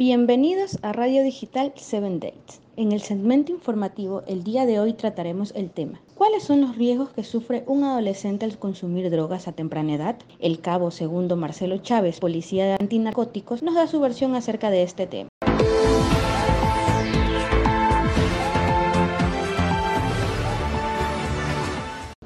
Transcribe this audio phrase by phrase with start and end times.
[0.00, 2.62] Bienvenidos a Radio Digital 7 Dates.
[2.78, 6.00] En el segmento informativo, el día de hoy trataremos el tema.
[6.14, 10.16] ¿Cuáles son los riesgos que sufre un adolescente al consumir drogas a temprana edad?
[10.38, 15.06] El cabo segundo Marcelo Chávez, policía de antinarcóticos, nos da su versión acerca de este
[15.06, 15.29] tema.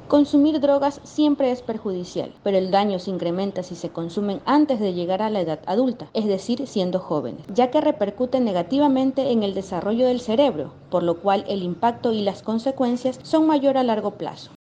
[0.07, 4.93] Consumir drogas siempre es perjudicial, pero el daño se incrementa si se consumen antes de
[4.93, 9.55] llegar a la edad adulta, es decir, siendo jóvenes, ya que repercute negativamente en el
[9.55, 14.11] desarrollo del cerebro, por lo cual el impacto y las consecuencias son mayor a largo
[14.11, 14.51] plazo.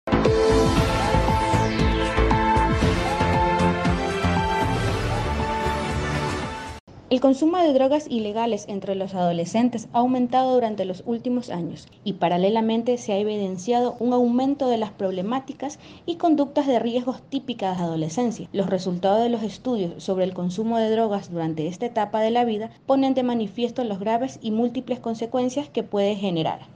[7.14, 12.14] El consumo de drogas ilegales entre los adolescentes ha aumentado durante los últimos años y
[12.14, 17.84] paralelamente se ha evidenciado un aumento de las problemáticas y conductas de riesgos típicas de
[17.84, 18.48] adolescencia.
[18.52, 22.44] Los resultados de los estudios sobre el consumo de drogas durante esta etapa de la
[22.44, 26.73] vida ponen de manifiesto los graves y múltiples consecuencias que puede generar.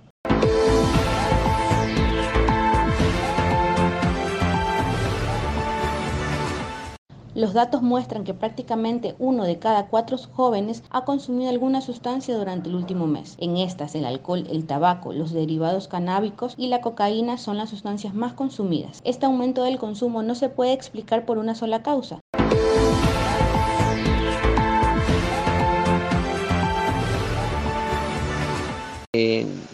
[7.39, 12.69] Los datos muestran que prácticamente uno de cada cuatro jóvenes ha consumido alguna sustancia durante
[12.69, 13.37] el último mes.
[13.39, 18.13] En estas, el alcohol, el tabaco, los derivados canábicos y la cocaína son las sustancias
[18.13, 19.01] más consumidas.
[19.05, 22.19] Este aumento del consumo no se puede explicar por una sola causa.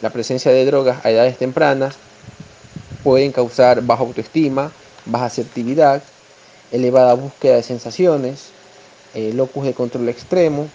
[0.02, 1.96] la presencia de drogas a edades tempranas
[3.02, 4.70] pueden causar baja autoestima,
[5.06, 6.02] baja asertividad,
[6.74, 8.48] elevada búsqueda de sensaciones,
[9.14, 10.66] eh, locus de control extremo,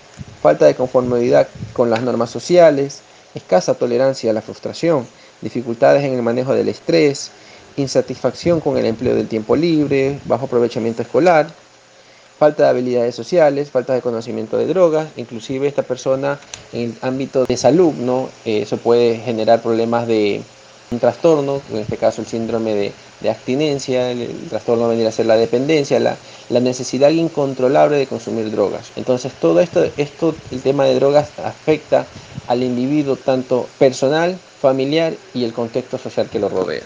[0.42, 3.02] falta de conformidad con las normas sociales,
[3.36, 5.06] escasa tolerancia a la frustración,
[5.42, 7.32] dificultades en el manejo del estrés,
[7.76, 11.48] insatisfacción con el empleo del tiempo libre, bajo aprovechamiento escolar,
[12.38, 16.40] falta de habilidades sociales, falta de conocimiento de drogas, inclusive esta persona
[16.72, 18.30] en el ámbito de salud, ¿no?
[18.46, 20.42] eso puede generar problemas de
[20.92, 25.08] un trastorno, en este caso el síndrome de, de abstinencia, el, trastorno va a venir
[25.08, 26.18] a ser la dependencia, la,
[26.50, 28.92] la, necesidad incontrolable de consumir drogas.
[28.96, 32.08] Entonces todo esto, esto, el tema de drogas afecta
[32.48, 36.84] al individuo tanto personal, familiar y el contexto social que lo rodea.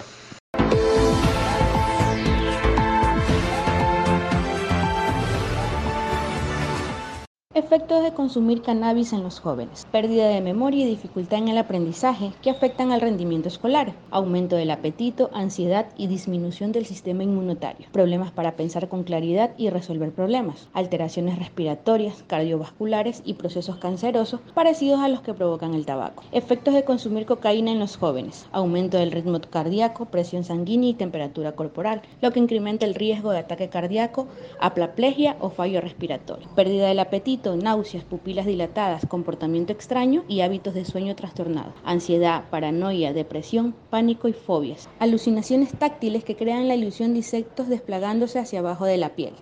[7.64, 9.88] Efectos de consumir cannabis en los jóvenes.
[9.90, 13.94] Pérdida de memoria y dificultad en el aprendizaje que afectan al rendimiento escolar.
[14.12, 17.88] Aumento del apetito, ansiedad y disminución del sistema inmunitario.
[17.94, 20.68] Problemas para pensar con claridad y resolver problemas.
[20.74, 26.24] Alteraciones respiratorias, cardiovasculares y procesos cancerosos parecidos a los que provocan el tabaco.
[26.34, 28.46] Efectos de consumir cocaína en los jóvenes.
[28.52, 33.40] Aumento del ritmo cardíaco, presión sanguínea y temperatura corporal, lo que incrementa el riesgo de
[33.40, 34.28] ataque cardíaco,
[34.60, 36.50] aplaplegia o fallo respiratorio.
[36.56, 43.14] Pérdida del apetito náuseas, pupilas dilatadas, comportamiento extraño y hábitos de sueño trastornado, ansiedad, paranoia,
[43.14, 48.86] depresión, pánico y fobias, alucinaciones táctiles que crean la ilusión de insectos desplegándose hacia abajo
[48.86, 49.34] de la piel.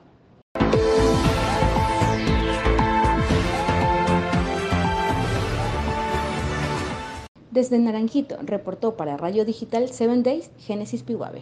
[7.52, 11.42] Desde Naranjito, reportó para Radio Digital 7 Days, Génesis Pihuave.